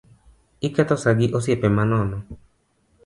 [0.69, 2.17] Iketho saa gi osiepe manono